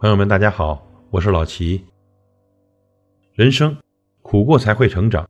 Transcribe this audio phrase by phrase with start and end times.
[0.00, 1.84] 朋友们，大家好，我是老齐。
[3.34, 3.76] 人生
[4.22, 5.28] 苦过才会成长，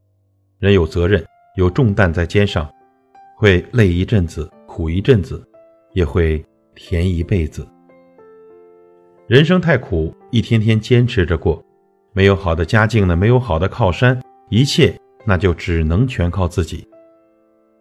[0.61, 1.27] 人有责任，
[1.57, 2.73] 有重担在肩上，
[3.37, 5.45] 会累一阵子，苦一阵子，
[5.93, 6.41] 也会
[6.77, 7.67] 甜一辈子。
[9.27, 11.61] 人生太苦，一天天坚持着过，
[12.13, 14.97] 没有好的家境呢，没有好的靠山，一切
[15.27, 16.87] 那就只能全靠自己。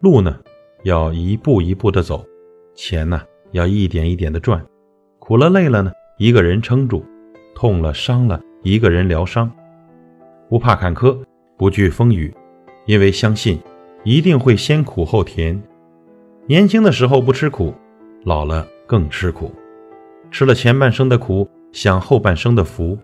[0.00, 0.36] 路呢，
[0.82, 2.26] 要一步一步的走，
[2.74, 3.22] 钱呢，
[3.52, 4.60] 要一点一点的赚，
[5.20, 5.92] 苦了累了呢。
[6.20, 7.02] 一个人撑住，
[7.54, 9.50] 痛了伤了，一个人疗伤，
[10.50, 11.16] 不怕坎坷，
[11.56, 12.30] 不惧风雨，
[12.84, 13.58] 因为相信
[14.04, 15.58] 一定会先苦后甜。
[16.46, 17.72] 年轻的时候不吃苦，
[18.24, 19.50] 老了更吃苦，
[20.30, 22.98] 吃了前半生的苦，享后半生的福。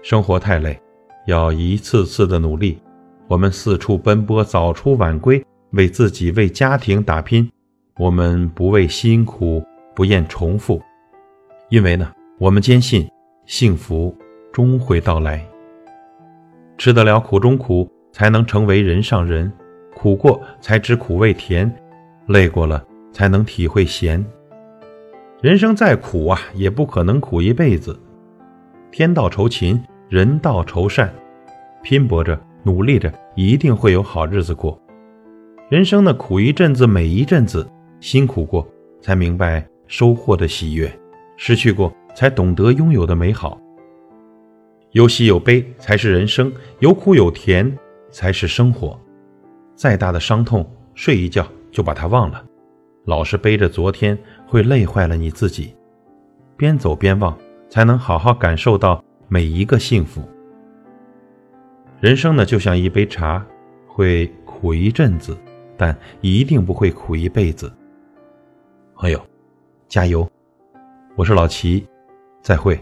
[0.00, 0.80] 生活太累，
[1.26, 2.78] 要一次次的努力。
[3.28, 7.46] 我们四处奔波，早出晚归，为自己为家庭打拼。
[7.98, 9.62] 我们不畏辛苦，
[9.94, 10.80] 不厌重复。
[11.68, 13.08] 因为呢，我们坚信
[13.44, 14.16] 幸福
[14.52, 15.44] 终会到来。
[16.78, 19.50] 吃得了苦中苦，才能成为人上人；
[19.94, 21.70] 苦过才知苦味甜，
[22.26, 24.24] 累过了才能体会咸。
[25.40, 27.98] 人生再苦啊，也不可能苦一辈子。
[28.92, 31.12] 天道酬勤，人道酬善，
[31.82, 34.80] 拼搏着，努力着，一定会有好日子过。
[35.68, 37.68] 人生的苦一阵子，美一阵子，
[38.00, 38.66] 辛苦过，
[39.00, 40.90] 才明白收获的喜悦。
[41.36, 43.60] 失去过，才懂得拥有的美好。
[44.92, 47.76] 有喜有悲才是人生，有苦有甜
[48.10, 48.98] 才是生活。
[49.74, 52.42] 再大的伤痛，睡一觉就把它忘了。
[53.04, 55.74] 老是背着昨天，会累坏了你自己。
[56.56, 57.36] 边走边忘，
[57.68, 60.26] 才能好好感受到每一个幸福。
[62.00, 63.44] 人生呢，就像一杯茶，
[63.86, 65.36] 会苦一阵子，
[65.76, 67.70] 但一定不会苦一辈子。
[68.94, 69.20] 朋友，
[69.88, 70.26] 加油！
[71.16, 71.88] 我是老齐，
[72.42, 72.78] 再会。